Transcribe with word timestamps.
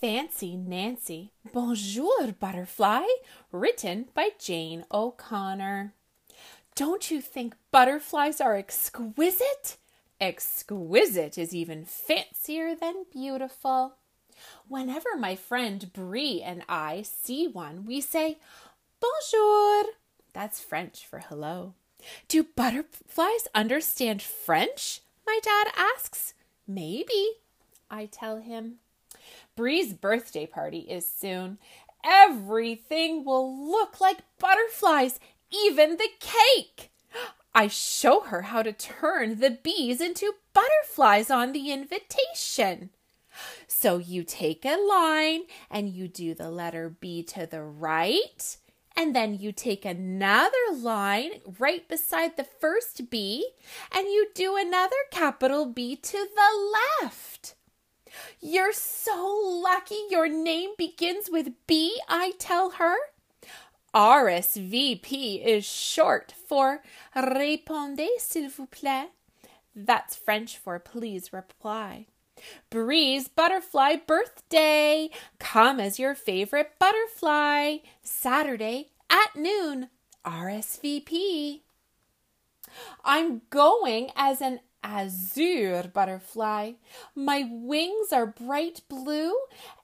Fancy 0.00 0.54
Nancy, 0.54 1.32
Bonjour 1.52 2.30
Butterfly, 2.38 3.04
written 3.50 4.06
by 4.14 4.28
Jane 4.38 4.84
O'Connor. 4.92 5.92
Don't 6.76 7.10
you 7.10 7.20
think 7.20 7.56
butterflies 7.72 8.40
are 8.40 8.54
exquisite? 8.54 9.76
Exquisite 10.20 11.36
is 11.36 11.52
even 11.52 11.84
fancier 11.84 12.76
than 12.76 13.06
beautiful. 13.12 13.94
Whenever 14.68 15.16
my 15.18 15.34
friend 15.34 15.92
Bree 15.92 16.42
and 16.42 16.62
I 16.68 17.02
see 17.02 17.48
one, 17.48 17.84
we 17.84 18.00
say, 18.00 18.38
Bonjour. 19.00 19.94
That's 20.32 20.60
French 20.60 21.06
for 21.06 21.18
hello. 21.28 21.74
Do 22.28 22.44
butterflies 22.44 23.48
understand 23.52 24.22
French? 24.22 25.00
My 25.26 25.40
dad 25.42 25.72
asks. 25.76 26.34
Maybe, 26.68 27.30
I 27.90 28.06
tell 28.06 28.36
him. 28.36 28.76
Bree's 29.56 29.92
birthday 29.92 30.46
party 30.46 30.80
is 30.80 31.10
soon. 31.10 31.58
Everything 32.04 33.24
will 33.24 33.70
look 33.70 34.00
like 34.00 34.18
butterflies, 34.38 35.18
even 35.52 35.96
the 35.96 36.08
cake. 36.20 36.90
I 37.54 37.66
show 37.66 38.20
her 38.20 38.42
how 38.42 38.62
to 38.62 38.72
turn 38.72 39.40
the 39.40 39.50
bees 39.50 40.00
into 40.00 40.32
butterflies 40.52 41.30
on 41.30 41.52
the 41.52 41.72
invitation. 41.72 42.90
So 43.66 43.98
you 43.98 44.22
take 44.24 44.64
a 44.64 44.76
line 44.76 45.42
and 45.70 45.88
you 45.88 46.08
do 46.08 46.34
the 46.34 46.50
letter 46.50 46.88
B 46.88 47.22
to 47.24 47.46
the 47.46 47.62
right, 47.62 48.56
and 48.96 49.14
then 49.14 49.38
you 49.38 49.52
take 49.52 49.84
another 49.84 50.56
line 50.72 51.40
right 51.58 51.88
beside 51.88 52.36
the 52.36 52.46
first 52.60 53.10
B, 53.10 53.48
and 53.94 54.06
you 54.06 54.28
do 54.34 54.56
another 54.56 54.96
capital 55.10 55.66
B 55.66 55.96
to 55.96 56.28
the 56.34 57.02
left. 57.02 57.54
You're 58.40 58.72
so 58.72 59.60
lucky 59.62 59.98
your 60.10 60.28
name 60.28 60.70
begins 60.76 61.28
with 61.30 61.52
B, 61.66 62.00
I 62.08 62.32
tell 62.38 62.70
her. 62.70 62.96
RSVP 63.94 65.44
is 65.44 65.64
short 65.64 66.32
for 66.46 66.82
Répondez 67.16 68.20
s'il 68.20 68.50
vous 68.50 68.68
plaît. 68.68 69.08
That's 69.74 70.14
French 70.14 70.58
for 70.58 70.78
please 70.78 71.32
reply. 71.32 72.06
Bree's 72.70 73.28
butterfly 73.28 73.96
birthday. 74.06 75.10
Come 75.38 75.80
as 75.80 75.98
your 75.98 76.14
favorite 76.14 76.72
butterfly. 76.78 77.78
Saturday 78.02 78.88
at 79.10 79.36
noon. 79.36 79.88
RSVP. 80.24 81.60
I'm 83.04 83.42
going 83.50 84.10
as 84.14 84.40
an 84.40 84.60
azure 84.88 85.90
butterfly. 85.92 86.72
My 87.14 87.48
wings 87.50 88.12
are 88.12 88.26
bright 88.26 88.80
blue. 88.88 89.34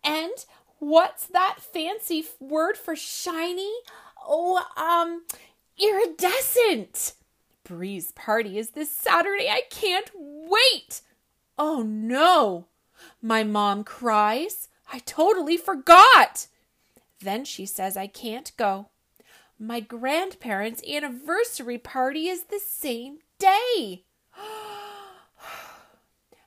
And 0.03 0.33
what's 0.79 1.27
that 1.27 1.57
fancy 1.61 2.25
word 2.41 2.77
for 2.77 2.97
shiny? 2.97 3.73
Oh, 4.27 4.65
um, 4.77 5.25
iridescent. 5.79 7.15
Bree's 7.65 8.13
party 8.13 8.59
is 8.59 8.71
this 8.71 8.91
Saturday. 8.91 9.49
I 9.49 9.63
can't 9.71 10.11
wait. 10.15 11.03
Oh 11.59 11.83
no. 11.83 12.67
My 13.21 13.45
mom 13.45 13.85
cries. 13.85 14.69
I 14.93 14.99
totally 15.01 15.57
forgot. 15.57 16.47
Then 17.21 17.45
she 17.45 17.67
says 17.67 17.97
I 17.97 18.07
can't 18.07 18.53
go. 18.57 18.89
My 19.59 19.81
grandparents' 19.81 20.83
anniversary 20.87 21.79
party 21.79 22.29
is 22.29 22.45
the 22.45 22.59
same 22.59 23.19
day. 23.39 24.05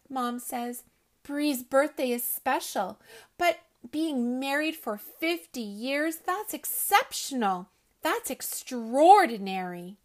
Mom 0.10 0.40
says, 0.40 0.84
Bree's 1.24 1.64
birthday 1.64 2.12
is 2.12 2.24
special, 2.24 3.00
but 3.38 3.60
being 3.92 4.40
married 4.40 4.76
for 4.76 4.98
50 4.98 5.60
years, 5.60 6.18
that's 6.26 6.54
exceptional. 6.54 7.68
That's 8.02 8.30
extraordinary. 8.30 9.98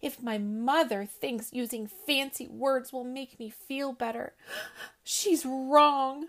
If 0.00 0.22
my 0.22 0.38
mother 0.38 1.04
thinks 1.04 1.52
using 1.52 1.86
fancy 1.86 2.48
words 2.48 2.92
will 2.92 3.04
make 3.04 3.38
me 3.38 3.50
feel 3.50 3.92
better, 3.92 4.34
she's 5.04 5.44
wrong. 5.44 6.26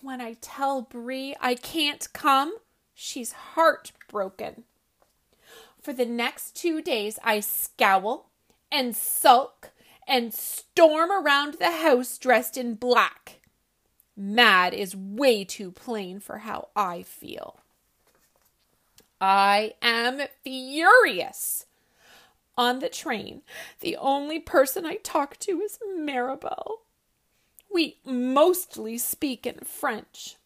When 0.00 0.20
I 0.20 0.36
tell 0.40 0.82
Bree 0.82 1.34
I 1.40 1.54
can't 1.54 2.12
come, 2.12 2.56
she's 2.94 3.32
heartbroken. 3.32 4.64
For 5.80 5.92
the 5.92 6.06
next 6.06 6.56
two 6.56 6.82
days, 6.82 7.18
I 7.22 7.40
scowl 7.40 8.30
and 8.72 8.96
sulk 8.96 9.70
and 10.06 10.32
storm 10.32 11.10
around 11.10 11.54
the 11.54 11.70
house 11.70 12.18
dressed 12.18 12.56
in 12.56 12.74
black. 12.74 13.40
Mad 14.16 14.72
is 14.72 14.96
way 14.96 15.44
too 15.44 15.70
plain 15.70 16.20
for 16.20 16.38
how 16.38 16.68
I 16.74 17.02
feel. 17.02 17.60
I 19.20 19.74
am 19.82 20.22
furious. 20.42 21.66
On 22.58 22.78
the 22.78 22.88
train, 22.88 23.42
the 23.80 23.96
only 23.96 24.38
person 24.38 24.86
I 24.86 24.96
talk 24.96 25.36
to 25.40 25.60
is 25.60 25.78
Maribel. 25.98 26.78
We 27.72 27.98
mostly 28.06 28.96
speak 28.96 29.46
in 29.46 29.58
French. 29.60 30.36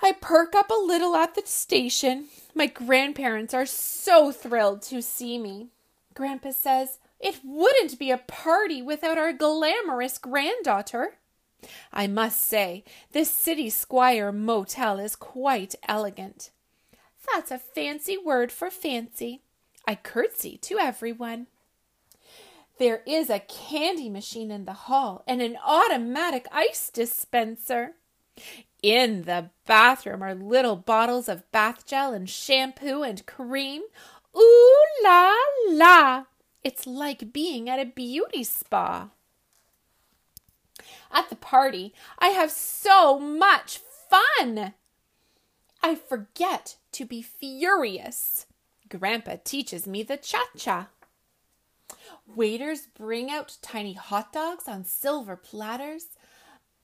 I 0.00 0.12
perk 0.12 0.54
up 0.54 0.70
a 0.70 0.74
little 0.74 1.16
at 1.16 1.34
the 1.34 1.42
station. 1.44 2.26
My 2.54 2.66
grandparents 2.66 3.52
are 3.52 3.66
so 3.66 4.32
thrilled 4.32 4.80
to 4.82 5.02
see 5.02 5.38
me. 5.38 5.68
Grandpa 6.14 6.52
says, 6.52 6.98
It 7.20 7.40
wouldn't 7.44 7.98
be 7.98 8.10
a 8.10 8.18
party 8.18 8.82
without 8.82 9.18
our 9.18 9.32
glamorous 9.32 10.18
granddaughter. 10.18 11.18
I 11.92 12.06
must 12.06 12.46
say, 12.46 12.84
this 13.12 13.30
City 13.30 13.70
Squire 13.70 14.30
motel 14.30 14.98
is 14.98 15.16
quite 15.16 15.74
elegant. 15.88 16.50
That's 17.32 17.50
a 17.50 17.58
fancy 17.58 18.16
word 18.16 18.52
for 18.52 18.70
fancy. 18.70 19.40
I 19.86 19.94
curtsy 19.94 20.58
to 20.58 20.78
everyone. 20.78 21.46
There 22.78 23.02
is 23.06 23.30
a 23.30 23.40
candy 23.40 24.10
machine 24.10 24.50
in 24.50 24.66
the 24.66 24.72
hall 24.72 25.24
and 25.26 25.40
an 25.40 25.56
automatic 25.64 26.46
ice 26.52 26.90
dispenser. 26.90 27.92
In 28.82 29.22
the 29.22 29.50
bathroom 29.66 30.22
are 30.22 30.34
little 30.34 30.76
bottles 30.76 31.28
of 31.28 31.50
bath 31.50 31.86
gel 31.86 32.12
and 32.12 32.28
shampoo 32.28 33.02
and 33.02 33.24
cream. 33.26 33.82
Ooh 34.36 34.86
la 35.02 35.34
la! 35.68 36.24
It's 36.66 36.84
like 36.84 37.32
being 37.32 37.70
at 37.70 37.78
a 37.78 37.84
beauty 37.84 38.42
spa. 38.42 39.10
At 41.12 41.30
the 41.30 41.36
party, 41.36 41.94
I 42.18 42.30
have 42.30 42.50
so 42.50 43.20
much 43.20 43.78
fun. 44.10 44.74
I 45.80 45.94
forget 45.94 46.78
to 46.90 47.04
be 47.04 47.22
furious. 47.22 48.46
Grandpa 48.88 49.36
teaches 49.44 49.86
me 49.86 50.02
the 50.02 50.16
cha 50.16 50.44
cha. 50.56 50.88
Waiters 52.26 52.88
bring 52.98 53.30
out 53.30 53.58
tiny 53.62 53.92
hot 53.92 54.32
dogs 54.32 54.66
on 54.66 54.84
silver 54.84 55.36
platters. 55.36 56.06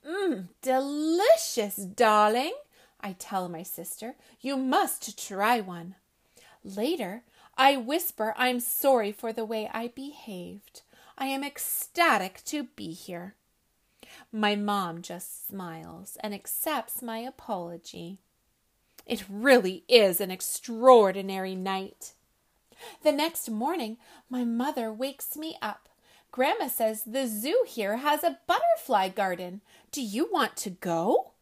Mmm, 0.09 0.47
delicious, 0.63 1.75
darling. 1.75 2.55
I 3.01 3.17
tell 3.19 3.49
my 3.49 3.65
sister, 3.65 4.15
you 4.41 4.57
must 4.57 5.19
try 5.27 5.59
one. 5.59 5.97
Later, 6.63 7.25
I 7.57 7.77
whisper 7.77 8.35
I'm 8.37 8.61
sorry 8.61 9.13
for 9.13 9.33
the 9.33 9.45
way 9.45 9.69
I 9.73 9.89
behaved. 9.89 10.83
I 11.19 11.27
am 11.27 11.45
ecstatic 11.45 12.43
to 12.47 12.65
be 12.65 12.93
here. 12.93 13.35
My 14.33 14.57
mom 14.57 15.03
just 15.03 15.47
smiles 15.47 16.17
and 16.21 16.35
accepts 16.35 17.03
my 17.03 17.19
apology. 17.19 18.19
It 19.07 19.25
really 19.29 19.85
is 19.89 20.21
an 20.21 20.31
extraordinary 20.31 21.55
night. 21.55 22.13
The 23.03 23.13
next 23.13 23.51
morning, 23.51 23.99
my 24.29 24.45
mother 24.45 24.93
wakes 24.93 25.37
me 25.37 25.57
up. 25.61 25.89
Grandma 26.31 26.69
says 26.69 27.03
the 27.05 27.27
zoo 27.27 27.65
here 27.67 27.99
has 27.99 28.25
a 28.25 28.39
butterfly 28.47 29.09
garden. 29.09 29.61
Do 29.91 30.01
you 30.01 30.29
want 30.33 30.57
to 30.59 30.71
go? 30.71 31.33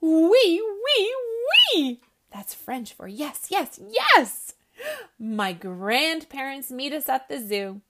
Oui, 0.00 0.60
oui, 0.60 1.12
oui. 1.74 2.00
That's 2.30 2.52
French 2.52 2.92
for 2.92 3.08
yes, 3.08 3.46
yes, 3.48 3.80
yes. 3.88 4.54
My 5.18 5.52
grandparents 5.52 6.70
meet 6.70 6.92
us 6.92 7.08
at 7.08 7.28
the 7.28 7.38
zoo. 7.38 7.80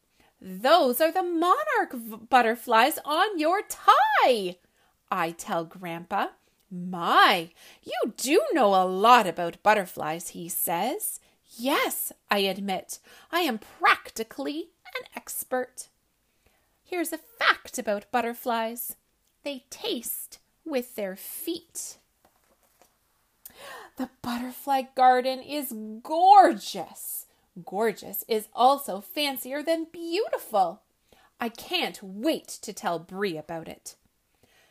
Those 0.40 1.00
are 1.00 1.12
the 1.12 1.22
monarch 1.22 2.28
butterflies 2.28 2.98
on 3.04 3.38
your 3.38 3.62
tie. 3.62 4.56
I 5.10 5.30
tell 5.30 5.64
Grandpa. 5.64 6.28
My, 6.70 7.50
you 7.82 8.12
do 8.16 8.42
know 8.52 8.74
a 8.74 8.84
lot 8.84 9.26
about 9.26 9.62
butterflies, 9.62 10.30
he 10.30 10.48
says. 10.48 11.20
Yes, 11.56 12.12
I 12.30 12.38
admit, 12.38 12.98
I 13.30 13.40
am 13.40 13.58
practically 13.58 14.70
an 14.98 15.06
expert. 15.14 15.88
Here's 16.82 17.12
a 17.12 17.18
fact 17.18 17.78
about 17.78 18.10
butterflies 18.10 18.96
they 19.44 19.64
taste 19.70 20.38
with 20.64 20.96
their 20.96 21.14
feet. 21.16 21.98
The 23.96 24.10
butterfly 24.22 24.82
garden 24.96 25.40
is 25.40 25.72
gorgeous. 26.02 27.26
Gorgeous 27.64 28.24
is 28.26 28.48
also 28.52 29.00
fancier 29.00 29.62
than 29.62 29.86
beautiful. 29.92 30.82
I 31.40 31.48
can't 31.48 32.02
wait 32.02 32.48
to 32.62 32.72
tell 32.72 32.98
Bree 32.98 33.36
about 33.36 33.68
it. 33.68 33.94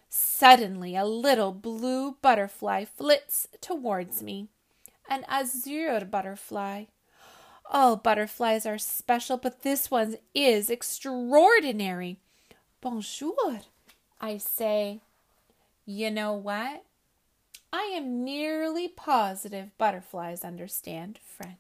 Suddenly, 0.10 0.96
a 0.96 1.06
little 1.06 1.54
blue 1.54 2.18
butterfly 2.22 2.86
flits 2.86 3.48
towards 3.62 4.22
me. 4.22 4.50
An 5.10 5.26
azure 5.28 6.06
butterfly. 6.06 6.86
All 7.72 7.96
butterflies 7.96 8.66
are 8.66 8.78
special, 8.78 9.38
but 9.38 9.64
this 9.64 9.90
one 9.90 10.18
is 10.36 10.70
extraordinary. 10.70 12.20
Bonjour, 12.82 13.62
I 14.20 14.38
say. 14.38 15.00
You 15.86 16.12
know 16.12 16.34
what? 16.34 16.84
I 17.74 17.92
am 17.96 18.24
nearly 18.24 18.88
positive 18.88 19.76
butterflies 19.80 20.46
understand 20.46 21.18
French. 21.26 21.58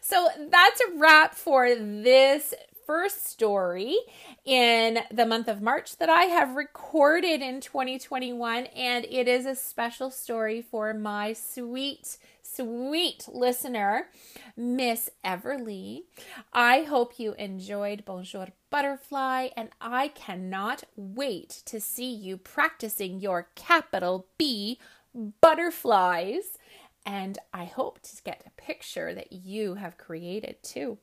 So 0.00 0.28
that's 0.50 0.80
a 0.80 0.96
wrap 0.96 1.34
for 1.34 1.74
this 1.74 2.54
first 2.86 3.26
story 3.26 3.96
in 4.44 5.00
the 5.10 5.26
month 5.26 5.48
of 5.48 5.60
March 5.60 5.96
that 5.96 6.08
I 6.08 6.24
have 6.24 6.54
recorded 6.54 7.42
in 7.42 7.60
2021, 7.60 8.66
and 8.66 9.04
it 9.06 9.26
is 9.26 9.44
a 9.44 9.56
special 9.56 10.08
story 10.10 10.62
for 10.62 10.94
my 10.94 11.32
sweet, 11.32 12.16
sweet 12.42 13.26
listener, 13.32 14.06
Miss 14.56 15.10
Everly. 15.24 16.04
I 16.52 16.82
hope 16.82 17.18
you 17.18 17.34
enjoyed 17.34 18.04
Bonjour 18.04 18.48
Butterfly, 18.70 19.48
and 19.56 19.70
I 19.80 20.08
cannot 20.08 20.84
wait 20.94 21.62
to 21.66 21.80
see 21.80 22.12
you 22.12 22.36
practicing 22.36 23.18
your 23.18 23.48
capital 23.56 24.28
B 24.38 24.78
butterflies. 25.40 26.56
And 27.04 27.38
I 27.52 27.64
hope 27.64 28.00
to 28.02 28.22
get 28.22 28.44
a 28.46 28.60
picture 28.60 29.12
that 29.12 29.32
you 29.32 29.74
have 29.74 29.98
created 29.98 30.62
too. 30.62 30.98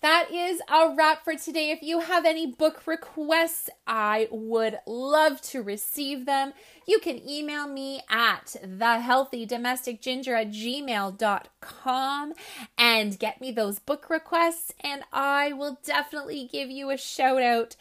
That 0.00 0.30
is 0.30 0.62
a 0.68 0.94
wrap 0.96 1.24
for 1.24 1.34
today. 1.34 1.70
If 1.70 1.82
you 1.82 1.98
have 1.98 2.24
any 2.24 2.46
book 2.46 2.86
requests, 2.86 3.68
I 3.84 4.28
would 4.30 4.78
love 4.86 5.40
to 5.42 5.60
receive 5.60 6.24
them. 6.24 6.52
You 6.86 7.00
can 7.00 7.28
email 7.28 7.66
me 7.66 8.02
at 8.08 8.54
thehealthydomesticginger 8.64 10.40
at 10.40 10.50
gmail.com 10.50 12.32
and 12.78 13.18
get 13.18 13.40
me 13.40 13.50
those 13.50 13.80
book 13.80 14.08
requests, 14.08 14.72
and 14.80 15.02
I 15.12 15.52
will 15.52 15.78
definitely 15.82 16.48
give 16.50 16.70
you 16.70 16.90
a 16.90 16.96
shout 16.96 17.42
out. 17.42 17.74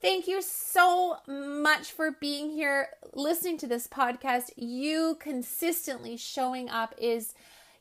Thank 0.00 0.28
you 0.28 0.42
so 0.42 1.16
much 1.26 1.90
for 1.90 2.12
being 2.12 2.50
here, 2.50 2.90
listening 3.14 3.58
to 3.58 3.66
this 3.66 3.88
podcast. 3.88 4.52
You 4.54 5.16
consistently 5.18 6.16
showing 6.16 6.68
up 6.68 6.94
is 6.98 7.34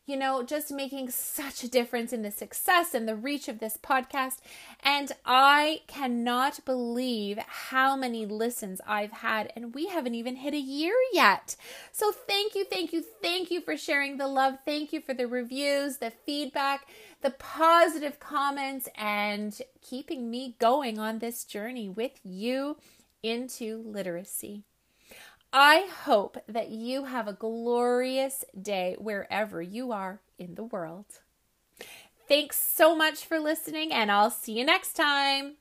you 0.05 0.17
know, 0.17 0.43
just 0.43 0.71
making 0.71 1.09
such 1.09 1.63
a 1.63 1.69
difference 1.69 2.11
in 2.11 2.23
the 2.23 2.31
success 2.31 2.93
and 2.93 3.07
the 3.07 3.15
reach 3.15 3.47
of 3.47 3.59
this 3.59 3.77
podcast. 3.77 4.39
And 4.83 5.11
I 5.25 5.81
cannot 5.87 6.65
believe 6.65 7.37
how 7.37 7.95
many 7.95 8.25
listens 8.25 8.81
I've 8.85 9.11
had, 9.11 9.53
and 9.55 9.73
we 9.73 9.87
haven't 9.87 10.15
even 10.15 10.35
hit 10.35 10.53
a 10.53 10.59
year 10.59 10.95
yet. 11.13 11.55
So 11.91 12.11
thank 12.11 12.53
you, 12.53 12.65
thank 12.65 12.91
you, 12.91 13.03
thank 13.21 13.49
you 13.49 13.61
for 13.61 13.77
sharing 13.77 14.17
the 14.17 14.27
love. 14.27 14.55
Thank 14.65 14.91
you 14.91 14.99
for 14.99 15.13
the 15.13 15.27
reviews, 15.27 15.97
the 15.97 16.11
feedback, 16.25 16.87
the 17.21 17.31
positive 17.31 18.19
comments, 18.19 18.89
and 18.97 19.57
keeping 19.81 20.29
me 20.29 20.57
going 20.59 20.99
on 20.99 21.19
this 21.19 21.45
journey 21.45 21.87
with 21.87 22.19
you 22.23 22.77
into 23.23 23.81
literacy. 23.85 24.63
I 25.55 25.87
hope 26.05 26.39
that 26.47 26.69
you 26.69 27.05
have 27.05 27.27
a 27.27 27.33
glorious 27.33 28.43
day 28.59 28.95
wherever 28.97 29.61
you 29.61 29.91
are 29.91 30.19
in 30.39 30.55
the 30.55 30.63
world. 30.63 31.05
Thanks 32.27 32.59
so 32.59 32.95
much 32.95 33.23
for 33.23 33.39
listening, 33.39 33.93
and 33.93 34.11
I'll 34.11 34.31
see 34.31 34.53
you 34.53 34.65
next 34.65 34.93
time. 34.93 35.57